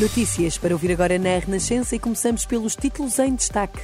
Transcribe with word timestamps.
Notícias 0.00 0.58
para 0.58 0.74
ouvir 0.74 0.90
agora 0.90 1.16
na 1.20 1.38
Renascença 1.38 1.94
e 1.94 2.00
começamos 2.00 2.44
pelos 2.44 2.74
títulos 2.74 3.16
em 3.20 3.32
destaque. 3.32 3.80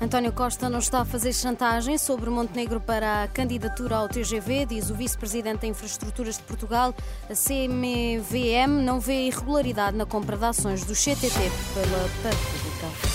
António 0.00 0.32
Costa 0.32 0.70
não 0.70 0.78
está 0.78 1.00
a 1.00 1.04
fazer 1.04 1.32
chantagem 1.32 1.98
sobre 1.98 2.30
Montenegro 2.30 2.80
para 2.80 3.24
a 3.24 3.28
candidatura 3.28 3.96
ao 3.96 4.08
TGV, 4.08 4.66
diz 4.66 4.90
o 4.90 4.94
vice-presidente 4.94 5.62
da 5.62 5.66
Infraestruturas 5.66 6.36
de 6.36 6.44
Portugal. 6.44 6.94
A 7.28 7.34
CMVM 7.34 8.80
não 8.84 9.00
vê 9.00 9.26
irregularidade 9.26 9.96
na 9.96 10.06
compra 10.06 10.36
de 10.36 10.44
ações 10.44 10.84
do 10.84 10.94
CTT 10.94 11.34
pela 11.74 12.30
República. 12.30 13.09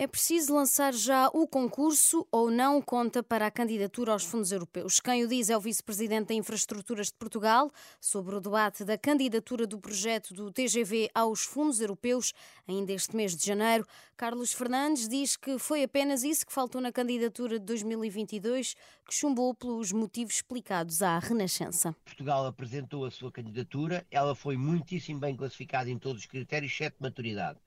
É 0.00 0.06
preciso 0.06 0.54
lançar 0.54 0.94
já 0.94 1.28
o 1.28 1.46
concurso 1.46 2.26
ou 2.32 2.50
não 2.50 2.80
conta 2.80 3.22
para 3.22 3.46
a 3.46 3.50
candidatura 3.50 4.12
aos 4.12 4.24
fundos 4.24 4.50
europeus? 4.50 4.98
Quem 4.98 5.22
o 5.22 5.28
diz 5.28 5.50
é 5.50 5.56
o 5.58 5.60
vice-presidente 5.60 6.28
da 6.28 6.34
Infraestruturas 6.34 7.08
de 7.08 7.12
Portugal 7.18 7.70
sobre 8.00 8.34
o 8.34 8.40
debate 8.40 8.82
da 8.82 8.96
candidatura 8.96 9.66
do 9.66 9.78
projeto 9.78 10.32
do 10.32 10.50
TGV 10.50 11.10
aos 11.14 11.42
fundos 11.42 11.82
europeus 11.82 12.32
ainda 12.66 12.94
este 12.94 13.14
mês 13.14 13.36
de 13.36 13.46
janeiro. 13.46 13.86
Carlos 14.16 14.54
Fernandes 14.54 15.06
diz 15.06 15.36
que 15.36 15.58
foi 15.58 15.82
apenas 15.82 16.22
isso 16.22 16.46
que 16.46 16.52
faltou 16.54 16.80
na 16.80 16.90
candidatura 16.90 17.58
de 17.58 17.66
2022, 17.66 18.76
que 19.06 19.14
chumbou 19.14 19.54
pelos 19.54 19.92
motivos 19.92 20.36
explicados 20.36 21.02
à 21.02 21.18
Renascença. 21.18 21.94
Portugal 22.06 22.46
apresentou 22.46 23.04
a 23.04 23.10
sua 23.10 23.30
candidatura, 23.30 24.06
ela 24.10 24.34
foi 24.34 24.56
muitíssimo 24.56 25.20
bem 25.20 25.36
classificada 25.36 25.90
em 25.90 25.98
todos 25.98 26.22
os 26.22 26.26
critérios, 26.26 26.72
exceto 26.72 26.96
maturidade. 27.00 27.58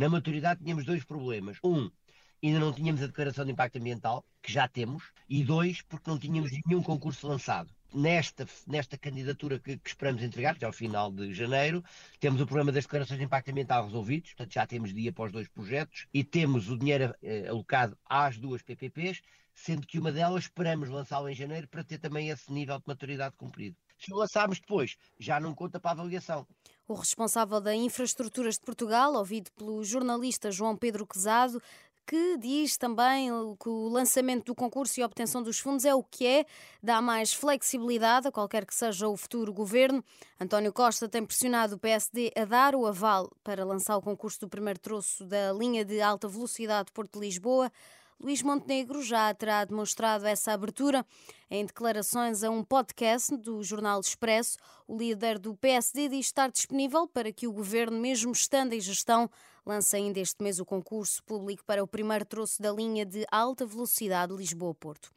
Na 0.00 0.08
maturidade 0.08 0.64
tínhamos 0.64 0.86
dois 0.86 1.04
problemas. 1.04 1.58
Um, 1.62 1.90
ainda 2.42 2.58
não 2.58 2.72
tínhamos 2.72 3.02
a 3.02 3.06
declaração 3.06 3.44
de 3.44 3.52
impacto 3.52 3.76
ambiental, 3.76 4.24
que 4.40 4.50
já 4.50 4.66
temos, 4.66 5.12
e 5.28 5.44
dois, 5.44 5.82
porque 5.82 6.08
não 6.08 6.18
tínhamos 6.18 6.50
nenhum 6.64 6.82
concurso 6.82 7.28
lançado. 7.28 7.70
Nesta, 7.92 8.48
nesta 8.66 8.96
candidatura 8.96 9.58
que, 9.58 9.76
que 9.76 9.90
esperamos 9.90 10.22
entregar, 10.22 10.56
que 10.56 10.64
é 10.64 10.66
ao 10.66 10.72
final 10.72 11.12
de 11.12 11.34
janeiro, 11.34 11.84
temos 12.18 12.40
o 12.40 12.46
problema 12.46 12.72
das 12.72 12.84
declarações 12.84 13.18
de 13.18 13.26
impacto 13.26 13.50
ambiental 13.50 13.84
resolvidos, 13.84 14.30
portanto 14.30 14.54
já 14.54 14.66
temos 14.66 14.94
dia 14.94 15.12
para 15.12 15.26
os 15.26 15.32
dois 15.32 15.48
projetos, 15.48 16.06
e 16.14 16.24
temos 16.24 16.70
o 16.70 16.78
dinheiro 16.78 17.14
eh, 17.22 17.48
alocado 17.48 17.94
às 18.08 18.38
duas 18.38 18.62
PPPs, 18.62 19.20
sendo 19.54 19.86
que 19.86 19.98
uma 19.98 20.10
delas 20.10 20.44
esperamos 20.44 20.88
lançá-la 20.88 21.30
em 21.30 21.34
janeiro 21.34 21.68
para 21.68 21.84
ter 21.84 21.98
também 21.98 22.30
esse 22.30 22.50
nível 22.50 22.78
de 22.78 22.84
maturidade 22.86 23.36
cumprido. 23.36 23.76
Se 23.98 24.10
o 24.14 24.16
lançarmos 24.16 24.58
depois, 24.58 24.96
já 25.18 25.38
não 25.38 25.54
conta 25.54 25.78
para 25.78 25.90
a 25.90 25.92
avaliação. 25.92 26.46
O 26.90 26.94
responsável 26.94 27.60
da 27.60 27.72
Infraestruturas 27.72 28.54
de 28.54 28.62
Portugal, 28.62 29.14
ouvido 29.14 29.48
pelo 29.52 29.84
jornalista 29.84 30.50
João 30.50 30.76
Pedro 30.76 31.06
Quezado, 31.06 31.62
que 32.04 32.36
diz 32.36 32.76
também 32.76 33.30
que 33.62 33.68
o 33.68 33.88
lançamento 33.88 34.46
do 34.46 34.56
concurso 34.56 34.98
e 34.98 35.02
a 35.04 35.06
obtenção 35.06 35.40
dos 35.40 35.60
fundos 35.60 35.84
é 35.84 35.94
o 35.94 36.02
que 36.02 36.26
é, 36.26 36.44
dá 36.82 37.00
mais 37.00 37.32
flexibilidade 37.32 38.26
a 38.26 38.32
qualquer 38.32 38.66
que 38.66 38.74
seja 38.74 39.06
o 39.06 39.16
futuro 39.16 39.52
governo. 39.52 40.02
António 40.40 40.72
Costa 40.72 41.08
tem 41.08 41.24
pressionado 41.24 41.76
o 41.76 41.78
PSD 41.78 42.32
a 42.36 42.44
dar 42.44 42.74
o 42.74 42.84
aval 42.84 43.30
para 43.44 43.64
lançar 43.64 43.96
o 43.96 44.02
concurso 44.02 44.40
do 44.40 44.48
primeiro 44.48 44.80
troço 44.80 45.24
da 45.24 45.52
linha 45.52 45.84
de 45.84 46.00
alta 46.00 46.26
velocidade 46.26 46.90
Porto-Lisboa. 46.90 47.70
Luís 48.22 48.42
Montenegro 48.42 49.02
já 49.02 49.32
terá 49.32 49.64
demonstrado 49.64 50.26
essa 50.26 50.52
abertura 50.52 51.06
em 51.50 51.64
declarações 51.64 52.44
a 52.44 52.50
um 52.50 52.62
podcast 52.62 53.34
do 53.34 53.62
Jornal 53.62 53.98
Expresso. 53.98 54.58
O 54.86 54.94
líder 54.94 55.38
do 55.38 55.54
PSD 55.54 56.10
diz 56.10 56.26
estar 56.26 56.50
disponível 56.50 57.08
para 57.08 57.32
que 57.32 57.46
o 57.46 57.52
governo, 57.52 57.98
mesmo 57.98 58.30
estando 58.30 58.74
em 58.74 58.80
gestão, 58.80 59.30
lance 59.64 59.96
ainda 59.96 60.20
este 60.20 60.42
mês 60.42 60.60
o 60.60 60.66
concurso 60.66 61.24
público 61.24 61.64
para 61.64 61.82
o 61.82 61.86
primeiro 61.86 62.26
troço 62.26 62.60
da 62.60 62.70
linha 62.70 63.06
de 63.06 63.24
alta 63.32 63.64
velocidade 63.64 64.36
Lisboa-Porto. 64.36 65.10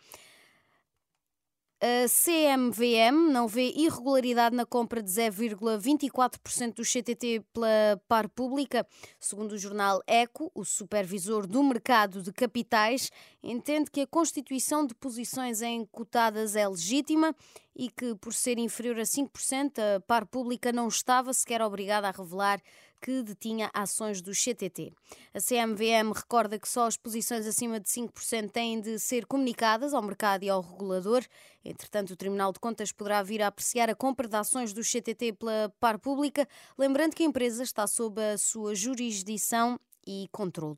A 1.85 2.07
CMVM 2.07 3.29
não 3.29 3.45
vê 3.45 3.73
irregularidade 3.75 4.55
na 4.55 4.65
compra 4.65 5.03
de 5.03 5.11
0,24% 5.11 6.75
do 6.75 6.81
CTT 6.81 7.43
pela 7.51 8.01
par 8.07 8.29
pública. 8.29 8.87
Segundo 9.19 9.51
o 9.51 9.57
jornal 9.57 10.01
Eco, 10.07 10.49
o 10.55 10.63
supervisor 10.63 11.45
do 11.45 11.61
mercado 11.61 12.21
de 12.21 12.31
capitais 12.31 13.11
entende 13.43 13.91
que 13.91 13.99
a 13.99 14.07
constituição 14.07 14.85
de 14.87 14.95
posições 14.95 15.61
em 15.61 15.85
cotadas 15.87 16.55
é 16.55 16.65
legítima 16.65 17.35
e 17.75 17.89
que, 17.89 18.15
por 18.15 18.33
ser 18.33 18.57
inferior 18.57 18.97
a 18.97 19.03
5%, 19.03 19.97
a 19.97 19.99
par 19.99 20.25
pública 20.25 20.71
não 20.71 20.87
estava 20.87 21.33
sequer 21.33 21.61
obrigada 21.61 22.07
a 22.07 22.11
revelar 22.11 22.61
que 23.03 23.21
detinha 23.21 23.69
ações 23.73 24.21
do 24.21 24.31
CTT. 24.31 24.93
A 25.33 25.39
CMVM 25.41 26.13
recorda 26.15 26.57
que 26.57 26.69
só 26.69 26.87
as 26.87 26.95
posições 26.95 27.45
acima 27.45 27.77
de 27.77 27.89
5% 27.89 28.49
têm 28.49 28.79
de 28.79 28.97
ser 28.97 29.25
comunicadas 29.25 29.93
ao 29.93 30.01
mercado 30.01 30.43
e 30.43 30.49
ao 30.49 30.61
regulador. 30.61 31.21
Entretanto, 31.65 32.13
o 32.13 32.15
Tribunal 32.15 32.53
de 32.53 32.61
Contas 32.61 32.93
poderá 32.93 33.21
vir 33.21 33.41
a 33.41 33.47
apreciar 33.47 33.89
a 33.89 33.95
compra 33.95 34.25
de 34.25 34.37
ações 34.37 34.71
do 34.71 34.81
CTT 34.81 35.33
pela 35.33 35.73
par 35.81 35.99
pública, 35.99 36.47
lembrando 36.77 37.13
que 37.13 37.23
a 37.23 37.25
empresa 37.25 37.61
está 37.61 37.85
sob 37.87 38.21
a 38.23 38.37
sua 38.37 38.73
jurisdição 38.73 39.77
e 40.07 40.29
controlo. 40.31 40.77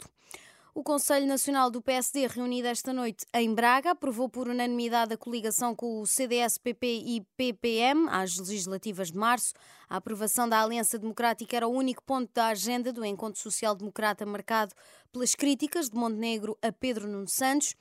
O 0.77 0.83
Conselho 0.83 1.25
Nacional 1.25 1.71
do 1.71 1.81
PSD, 1.81 2.27
reunido 2.27 2.67
esta 2.67 2.91
noite 2.91 3.25
em 3.33 3.55
Braga, 3.55 3.91
aprovou 3.91 4.27
por 4.27 4.49
unanimidade 4.49 5.13
a 5.13 5.17
coligação 5.17 5.73
com 5.73 6.01
o 6.01 6.05
CDS, 6.05 6.57
PP 6.57 6.85
e 6.85 7.21
PPM 7.37 8.09
às 8.09 8.37
legislativas 8.37 9.09
de 9.09 9.17
março. 9.17 9.53
A 9.87 9.95
aprovação 9.95 10.49
da 10.49 10.61
Aliança 10.61 10.99
Democrática 10.99 11.55
era 11.55 11.65
o 11.65 11.71
único 11.71 12.03
ponto 12.03 12.29
da 12.33 12.47
agenda 12.47 12.91
do 12.91 13.05
encontro 13.05 13.39
social-democrata 13.41 14.25
marcado 14.25 14.75
pelas 15.13 15.33
críticas 15.33 15.89
de 15.89 15.95
Montenegro 15.95 16.57
a 16.61 16.73
Pedro 16.73 17.07
Nuno 17.07 17.29
Santos. 17.29 17.73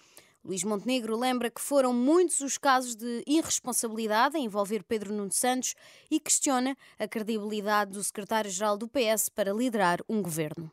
Luís 0.44 0.62
Montenegro 0.62 1.18
lembra 1.18 1.50
que 1.50 1.60
foram 1.60 1.92
muitos 1.92 2.38
os 2.42 2.56
casos 2.56 2.94
de 2.94 3.24
irresponsabilidade 3.26 4.36
a 4.36 4.40
envolver 4.40 4.84
Pedro 4.84 5.12
Nuno 5.12 5.32
Santos 5.32 5.74
e 6.08 6.20
questiona 6.20 6.76
a 6.96 7.08
credibilidade 7.08 7.90
do 7.90 8.04
secretário-geral 8.04 8.78
do 8.78 8.86
PS 8.86 9.30
para 9.30 9.52
liderar 9.52 9.98
um 10.08 10.22
governo. 10.22 10.70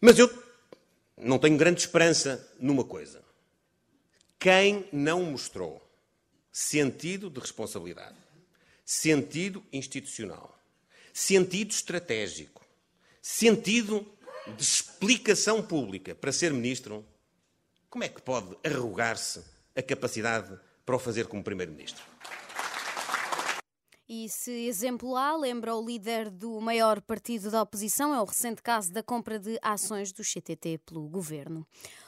Mas 0.00 0.20
eu 0.20 0.28
não 1.20 1.38
tenho 1.38 1.56
grande 1.56 1.80
esperança 1.80 2.46
numa 2.58 2.84
coisa. 2.84 3.22
Quem 4.38 4.88
não 4.92 5.22
mostrou 5.22 5.82
sentido 6.52 7.28
de 7.28 7.40
responsabilidade, 7.40 8.16
sentido 8.84 9.64
institucional, 9.72 10.58
sentido 11.12 11.70
estratégico, 11.70 12.64
sentido 13.20 14.06
de 14.56 14.62
explicação 14.62 15.62
pública 15.62 16.14
para 16.14 16.32
ser 16.32 16.52
ministro, 16.52 17.04
como 17.90 18.04
é 18.04 18.08
que 18.08 18.22
pode 18.22 18.56
arrogar-se 18.64 19.42
a 19.74 19.82
capacidade 19.82 20.58
para 20.86 20.96
o 20.96 20.98
fazer 20.98 21.26
como 21.26 21.42
primeiro-ministro? 21.42 22.02
E 24.10 24.26
se 24.26 24.50
exemplo 24.66 25.14
A, 25.16 25.36
lembra 25.36 25.76
o 25.76 25.84
líder 25.84 26.30
do 26.30 26.58
maior 26.62 26.98
partido 26.98 27.50
da 27.50 27.60
oposição, 27.60 28.14
é 28.14 28.18
o 28.18 28.24
recente 28.24 28.62
caso 28.62 28.90
da 28.90 29.02
compra 29.02 29.38
de 29.38 29.58
ações 29.60 30.12
do 30.12 30.24
CTT 30.24 30.78
pelo 30.78 31.06
governo. 31.06 31.66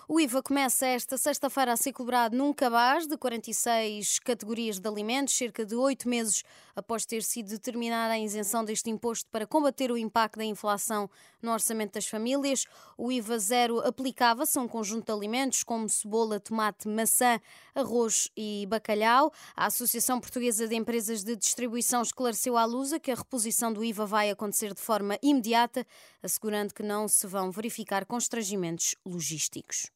O 0.08 0.18
IVA 0.18 0.42
começa 0.42 0.86
esta 0.86 1.16
sexta-feira 1.16 1.72
a 1.72 1.76
ser 1.76 1.92
cobrado 1.92 2.36
num 2.36 2.52
cabaz 2.52 3.06
de 3.06 3.16
46 3.16 4.18
categorias 4.18 4.80
de 4.80 4.88
alimentos, 4.88 5.36
cerca 5.36 5.64
de 5.64 5.76
oito 5.76 6.08
meses 6.08 6.42
após 6.74 7.06
ter 7.06 7.22
sido 7.22 7.50
determinada 7.50 8.14
a 8.14 8.18
isenção 8.18 8.64
deste 8.64 8.90
imposto 8.90 9.28
para 9.30 9.46
combater 9.46 9.92
o 9.92 9.96
impacto 9.96 10.38
da 10.38 10.44
inflação 10.44 11.08
no 11.40 11.52
orçamento 11.52 11.92
das 11.92 12.08
famílias. 12.08 12.64
O 12.98 13.12
IVA 13.12 13.38
zero 13.38 13.78
aplicava-se 13.86 14.58
a 14.58 14.62
um 14.62 14.66
conjunto 14.66 15.06
de 15.06 15.12
alimentos 15.12 15.62
como 15.62 15.88
cebola, 15.88 16.40
tomate, 16.40 16.88
maçã, 16.88 17.40
arroz 17.72 18.30
e 18.36 18.66
bacalhau. 18.68 19.32
A 19.54 19.66
Associação 19.66 20.18
Portuguesa 20.18 20.66
de 20.66 20.74
Empresas 20.74 21.22
de 21.22 21.36
Distribuição 21.36 21.89
esclareceu 22.02 22.56
à 22.56 22.64
Lusa 22.64 23.00
que 23.00 23.10
a 23.10 23.14
reposição 23.16 23.72
do 23.72 23.82
IVA 23.82 24.06
vai 24.06 24.30
acontecer 24.30 24.72
de 24.72 24.80
forma 24.80 25.18
imediata, 25.20 25.84
assegurando 26.22 26.72
que 26.72 26.82
não 26.82 27.08
se 27.08 27.26
vão 27.26 27.50
verificar 27.50 28.06
constrangimentos 28.06 28.94
logísticos. 29.04 29.90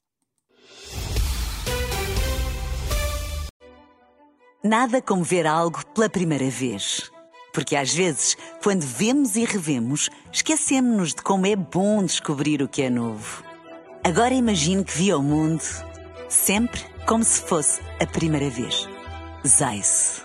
Nada 4.62 5.00
como 5.00 5.23
ver 5.23 5.46
algo 5.46 5.87
pela 5.94 6.11
primeira 6.11 6.50
vez. 6.50 7.11
Porque 7.52 7.76
às 7.76 7.94
vezes, 7.94 8.37
quando 8.61 8.82
vemos 8.82 9.37
e 9.37 9.44
revemos, 9.44 10.11
esquecemos-nos 10.32 11.14
de 11.14 11.23
como 11.23 11.47
é 11.47 11.55
bom 11.55 12.02
descobrir 12.02 12.61
o 12.61 12.69
que 12.69 12.82
é 12.82 12.90
novo. 12.90 13.44
Agora 14.02 14.35
imagine 14.35 14.85
que 14.85 14.99
viu 14.99 15.19
o 15.19 15.23
mundo 15.23 15.62
sempre 16.29 16.81
como 17.06 17.23
se 17.23 17.40
fosse 17.43 17.81
a 18.00 18.06
primeira 18.06 18.50
vez. 18.50 18.88
Zais. 19.47 20.25